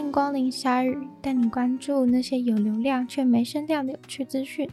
[0.00, 4.66] 欢迎光临鲨语，带你关注那些有流量却没声量的有趣资讯。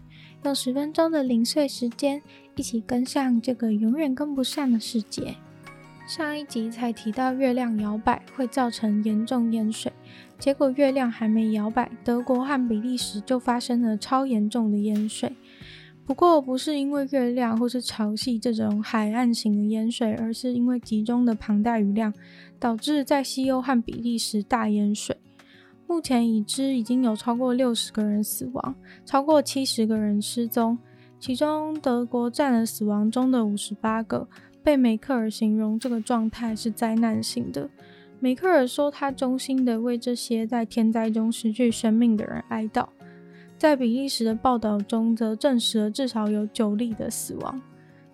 [0.46, 2.22] 用十分钟的零碎时间，
[2.56, 5.36] 一起跟上这个永远跟不上的世界。
[6.08, 9.92] 上一集才提到月亮摇摆会造成严重淹水，
[10.40, 15.36] 结果月亮还没摇摆，德国和比利时就发生了超严重的淹水。
[16.08, 22.14] 不过不是因为月亮或是潮汐这种海岸型的淹水，而是因为集中的庞大雨量
[22.58, 25.18] 导致在西欧和比利时大淹水。
[25.86, 28.74] 目前已知已经有超过六十个人死亡，
[29.06, 30.78] 超过七十个人失踪，
[31.20, 34.30] 其中德国占了死亡中的五十八个。
[34.64, 37.70] 被梅克尔形容这个状态是灾难性的。
[38.22, 42.88] 梅克尔说，他衷心的为这些在天灾中失去生命的人哀悼。
[43.58, 47.62] 在比利时的报道中，则证实了至少有九例的死亡。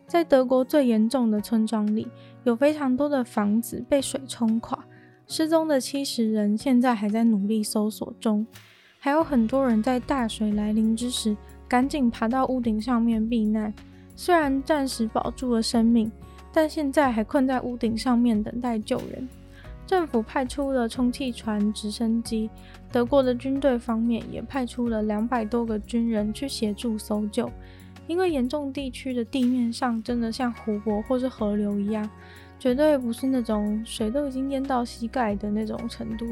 [0.08, 2.08] 在德国最严重的村庄里，
[2.44, 4.86] 有非常多的房子被水冲垮，
[5.28, 8.46] 失踪的七十人现在还在努力搜索中，
[9.00, 11.36] 还有很多人在大水来临之时
[11.68, 13.74] 赶紧爬到屋顶上面避难，
[14.16, 16.12] 虽然暂时保住了生命。
[16.56, 19.28] 但现在还困在屋顶上面等待救援。
[19.86, 22.50] 政府派出了充气船、直升机，
[22.92, 27.52] 德国的军队方面也派出了两百多个军人去协助搜救。
[28.08, 32.10] 因为严重地区的地面上真的像湖泊或是河流一样，
[32.60, 36.26] 绝对不是那种水都已经淹到膝盖的那种程度，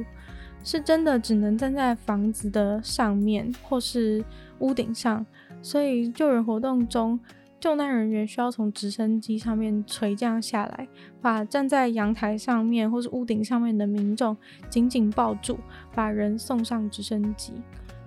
[0.64, 4.24] 是真的只能站在房子的上面或是
[4.60, 5.26] 屋顶上，
[5.62, 7.20] 所以救援活动中。
[7.62, 10.88] 救难人员需要从直升机上面垂降下来，
[11.22, 14.36] 把站在阳台上面或是屋顶上面的民众
[14.67, 15.59] 紧紧抱住，
[15.94, 17.54] 把人送上直升机。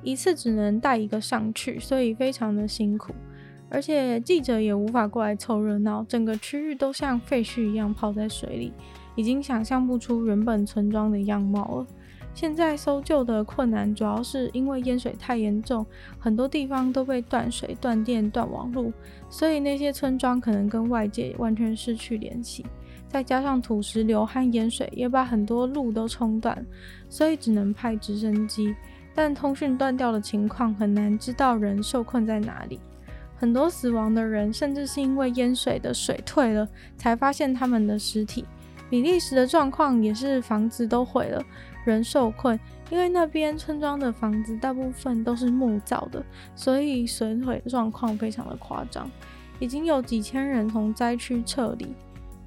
[0.02, 3.14] 一次只能带一个上去，所以非常的辛苦。
[3.70, 8.72] 而且记者也无法过来凑热闹，整个区域都像废墟一样泡在水里，
[9.14, 11.86] 已经想象不出原本村庄的样貌了。
[12.34, 15.86] 现在搜救的困难主要是因为淹水太严重，
[16.18, 18.92] 很多地方都被断水、断电、断网路，
[19.30, 22.66] 所以那些村庄可能跟外界完全失去联系。
[23.06, 26.66] 再加上土石流和淹水也把很多路都冲断，
[27.08, 28.74] 所以只能派直升机。
[29.14, 32.80] 但通讯断掉的情况很难知道人受困在哪里。
[33.36, 38.44] 很多死亡的人甚至是因为淹水的水退了，才发现他们的尸体。
[38.90, 41.40] 比利时的状况也是房子都毁了。
[41.84, 42.58] 人受困，
[42.90, 46.24] 因为那边村庄的房子大部分都是木造的，
[46.54, 49.10] 所以损毁状况非常的夸张。
[49.60, 51.94] 已经有几千人从灾区撤离。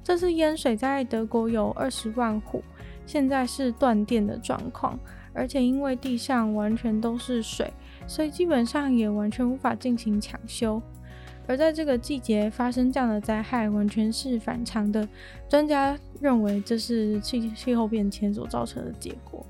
[0.04, 2.62] 这次淹水在德国有二十万户，
[3.06, 4.98] 现在是断电的状况，
[5.32, 7.72] 而且因为地上完全都是水，
[8.06, 10.80] 所以基本上也完全无法进行抢修。
[11.48, 15.08] 而在这个季节发生这样的灾害，完全是反常的。
[15.48, 19.44] 专家认为这是气气候变迁所造成的结果。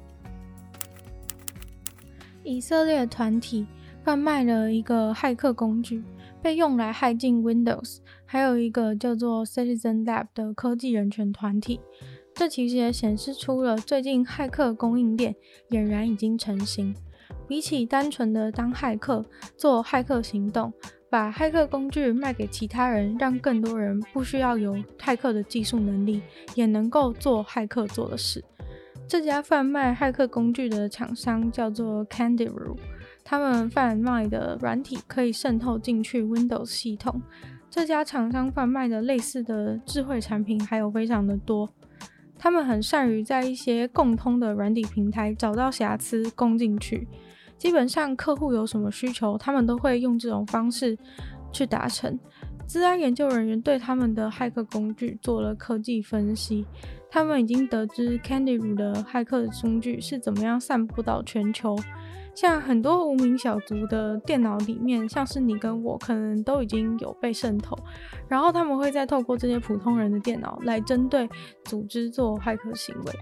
[2.45, 3.67] 以色列团体
[4.05, 6.03] 贩卖了一个骇客工具，
[6.41, 11.81] 被用来骇进 Windows，还有一个叫做 Citizen Lab 的科技人权团体。
[12.33, 15.35] 这其实也显示出了最近骇客供应链
[15.71, 16.95] 俨然已经成型。
[17.49, 19.25] 比起单纯的当骇客
[19.57, 20.73] 做骇客行动。
[21.11, 26.21] 把骇客工具卖给其他人，让更多人不需要有骇客的技术能力，
[26.55, 28.45] 也能够做骇客做的事。
[29.07, 32.77] 这家贩卖骇客工具的厂商叫做 Candiru，
[33.25, 37.23] 他们贩卖的软体可以渗透进去 Windows 系统。
[37.71, 41.73] 这家厂商贩卖的类似的智慧产品还有非常的多，
[42.39, 47.09] 他们很善于在一些共通的软体平台找到瑕疵攻进去。
[47.59, 50.97] 基本上客户有什么需求，他们都会用这种方式
[51.53, 52.19] 去达成。
[52.67, 56.67] 资安研究人员对他们的骇客工具做了科技分析，
[57.11, 61.77] 他们已经得知 Candiru 的骇客工具是怎么样散布到全球。
[62.35, 67.77] 像很多无名小卒的电脑里面，像是你跟我，可能都已经有被渗透。
[68.29, 71.29] 然后他们会再透过这些普通人的电脑来针对
[71.65, 73.13] 组织做骇客行为。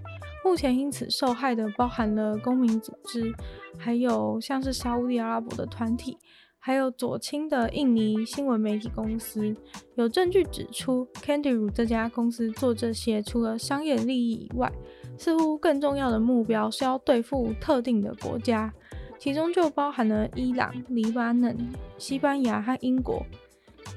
[0.45, 3.33] 目前因此受害的包含了公民组织，
[3.79, 6.19] 还有像是沙乌地阿拉伯的团体，
[6.67, 9.55] 还有左倾的印尼新闻媒体公司。
[9.95, 14.69] 有证据指出，Candiru 这家公司做这些，除了商业利益以外，
[15.17, 18.69] 似乎更重要的目标是要对付特定的国家。
[19.17, 21.57] 其中就包含了伊朗、黎巴嫩、
[21.97, 23.25] 西班牙和英国。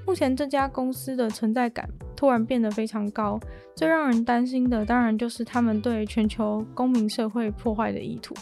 [0.06, 3.40] 目前这家公司的存在感突然变得非常高，
[3.75, 8.32] 最让人担心的当然就是他们对全球公民社会破坏的意图。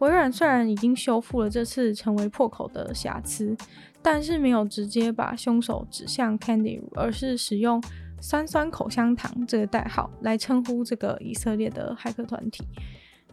[0.00, 3.56] 微软虽然已经修复了这次成为破口的瑕疵，
[4.02, 7.82] 但是没有直接把凶手指向 Candy Ru，而是使用
[8.20, 12.64] “酸酸口香糖”这个代号来称呼这个以色列的骇客团体。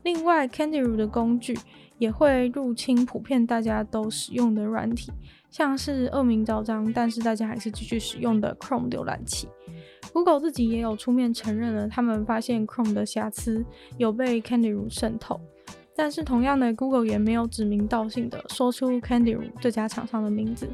[0.04, 1.58] 另外，Candy Ru 的工具
[1.98, 5.12] 也会入侵普遍大家都使用的软体，
[5.50, 9.48] 像是恶名昭彰，但是大家还是继续使用的 Chrome 浏览器。
[10.12, 13.66] Google 自己也有出面承认了，他们发现 Chrome 的瑕疵
[13.98, 15.40] 有被 Candy Ru 渗透。
[15.98, 20.70] 但是同样的，Google 也没有指名道姓的说出 Candiru 这家厂商的名字。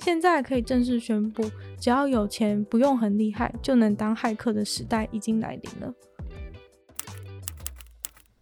[0.00, 1.48] 现在可以正式宣布，
[1.80, 5.94] 只要有钱，不用很厉害，就能当骇客的时代已经来临了。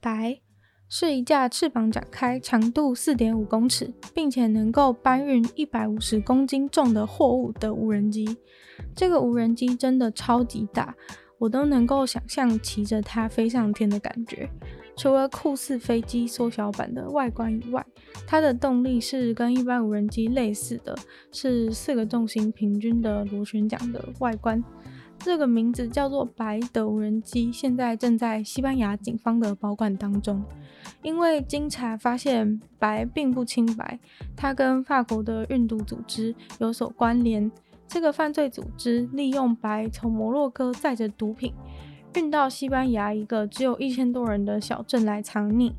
[0.01, 0.41] 白
[0.89, 8.39] 是一架翅膀展开、长度四点五公尺，并且能够搬运一百五十公斤重的货物的无人机。
[8.97, 10.97] 这个无人机真的超级大，
[11.39, 14.49] 我都能够想象骑着它飞上天的感觉。
[14.97, 17.85] 除了酷似飞机缩小版的外观以外，
[18.27, 20.97] 它的动力是跟一般无人机类似的，
[21.33, 24.63] 是四个重心平均的螺旋桨的外观。
[25.19, 30.45] 这个名字叫做“白”的无人机，现在正在西班牙警方的保管当中。
[31.03, 33.99] 因为经查发现，白并不清白，
[34.37, 37.51] 它跟法国的运毒组织有所关联。
[37.87, 41.55] 这个犯罪组织利用白从摩洛哥载着毒品，
[42.15, 45.73] 运到西班牙一个只有一千多人的小镇来藏匿。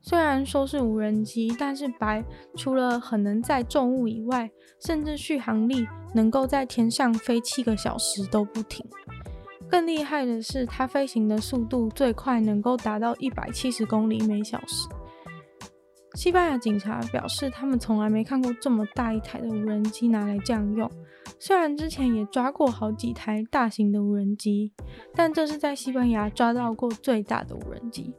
[0.00, 2.22] 虽然说是无人机，但是白
[2.56, 4.50] 除了很能载重物以外，
[4.84, 8.84] 甚至续航力能够在天上飞七个小时都不停。
[9.70, 14.88] 更厉害的是，它飞行的速度最快能够达到一百七十公里每小时。
[16.14, 20.90] 西班牙警察表示，他们从来没看过这么大一台的无人机拿来这样用。
[21.40, 24.72] 虽然之前也抓过好几台大型的无人机，
[25.14, 28.14] 但这是在西班牙抓到过最大的无人机。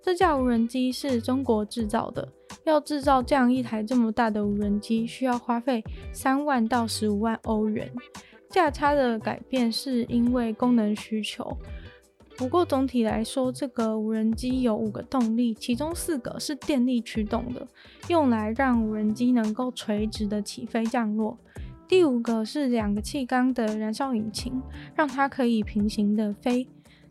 [0.00, 2.26] 这架无人机是中国制造的，
[2.64, 5.82] 要制造这样一台这么大的无人机，需要花费
[6.12, 7.92] 三万到十五万欧元。
[8.48, 11.56] 价差的改变是因为功能需求。
[12.40, 17.68] 不过总体来说，这个无人机有五个动力，其中四个是电力驱动的，
[18.08, 21.36] 用来让无人机能够垂直的起飞降落。
[21.86, 24.58] 第五个是两个气缸的燃烧引擎，
[24.94, 26.66] 让它可以平行的飞。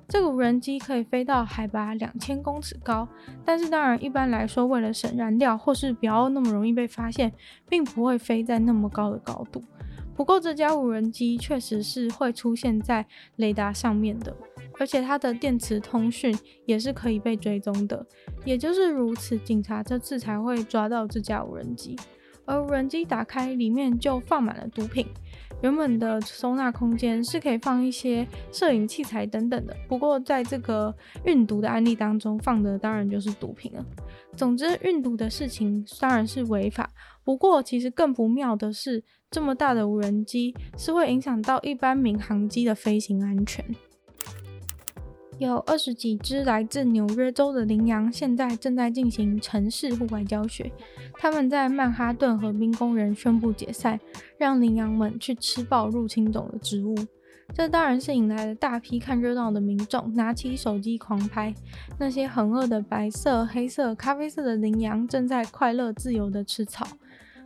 [0.07, 3.07] 这个无人机可以飞到海拔两千公尺高，
[3.45, 7.31] 但是当然一般来说，为了省燃料或是不要那么容易被发现，
[7.69, 9.61] 并不会飞在那么高的高度。
[10.15, 13.05] 不过这架无人机确实是会出现在
[13.35, 14.35] 雷达上面的，
[14.79, 16.35] 而且它的电磁通讯
[16.65, 18.03] 也是可以被追踪的。
[18.45, 21.95] 也就是如此，警察这次才会抓到这架无人机。
[22.45, 25.05] 而无人机打开，里面就放满了毒品。
[25.61, 30.91] 原本的收纳空间是可以放一些摄影器材等等的，不过在这个
[31.25, 33.85] 运毒的案例当中，放的当然就是毒品了。
[34.35, 36.89] 总之，运毒的事情当然是违法。
[37.23, 43.63] 不过，其实更不妙的是，这么大的无人机是会影响到一般民航机的飞行安全。
[45.39, 50.69] 有二十几只来自纽约州的羚羊，现在正在进行城市户外教学。
[51.13, 53.97] 他们在曼哈顿河滨公园宣布解散，
[54.37, 56.93] 让羚羊们去吃爆入侵种的植物。
[57.53, 61.55] 这当然是引来了大批看热闹的民众，拿起手机狂拍。
[61.97, 66.85] 那些很饿的白色、黑色、咖啡色的羚羊正在快乐自由地吃草。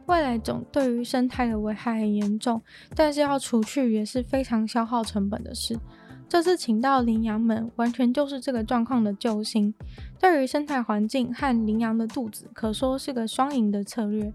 [0.07, 2.62] 外来种对于生态的危害很严重，
[2.94, 5.78] 但是要除去也是非常消耗成本的事。
[6.27, 9.73] 这次请到羚羊们，完全就是这个状况的救星。
[10.19, 14.33] 对于生态环境和羚羊的肚子，可说是个双赢的策略。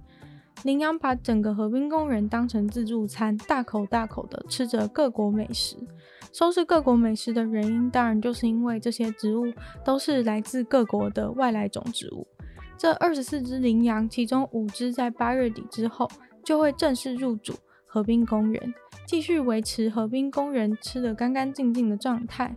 [0.64, 5.76] 羚羊把整个河滨公园当成自助餐，大口大口地吃着各国美食。
[6.32, 9.52] 收拾各国美食的原因，当然就是因为这些植物
[9.84, 12.26] 都是来自各国的外来种植物。
[12.76, 16.08] 这二十四只羚羊，其中五只在八月底之后
[16.44, 17.54] 就会正式入主
[17.98, 18.74] 河滨公园。
[19.04, 22.54] 继续维持河滨公园吃得干干净净的状态。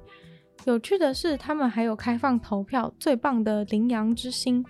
[0.65, 4.63] 有趣的是，他们还有开放投票最棒的羚羊之星，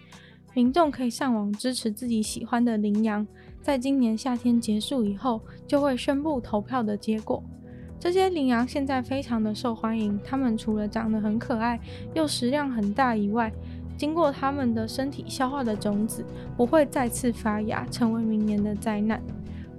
[0.53, 3.27] 民众可以上网支持自己喜欢的羚羊，
[3.61, 7.43] 在今年夏天结束以后，就会宣布投票的结果。
[7.99, 11.77] 这些羚羊现在非常的受欢迎，它们除了长得很可爱，
[12.13, 13.51] 又食量很大以外，
[13.97, 16.23] 经过它们的身体消化的种子
[16.55, 19.21] 不会再次发芽，成为明年的灾难。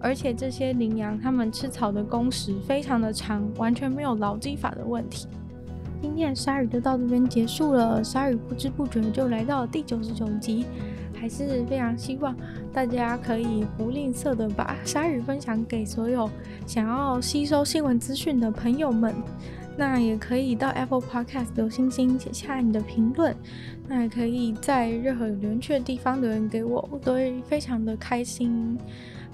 [0.02, 5.28] 而且这些羚羊，它们吃草的工时非常的长，完全没有劳基法的问题。
[6.02, 10.66] 今天的鲨鱼就到这边结束了，鲨鱼不知不觉就来到了第九十九集，
[11.14, 12.34] 还是非常希望
[12.72, 16.28] 大家可以不吝啬的把鲨鱼分享给所有
[16.66, 19.14] 想要吸收新闻资讯的朋友们。
[19.74, 23.34] 那也可以到 Apple Podcast 留星星，写下你的评论。
[23.88, 28.76] 那也可以在任何有留言区的地方留言给我，我都会非常的开心。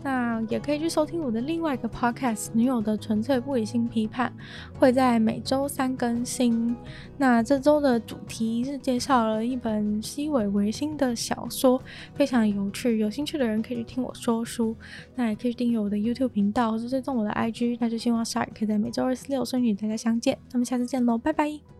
[0.02, 4.32] 那也可以去收听我的另外一个 podcast《女友的纯粹不理性批判》，
[4.78, 6.76] 会在每周三更新。
[7.16, 11.80] 那这周的主题是介绍了一本西尾维新的小说，
[12.14, 12.98] 非常有趣。
[12.98, 14.76] 有兴趣的人可以去听我说书，
[15.14, 17.76] 那也可以订阅我的 YouTube 频道或是追踪我的 IG。
[17.80, 20.38] 那就希望 Shark 可以在每周二、四、六顺利与大家相见。
[20.52, 21.77] 那么下次见喽，拜拜。